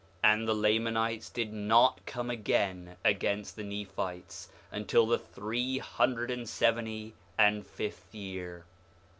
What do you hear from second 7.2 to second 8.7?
and fifth year.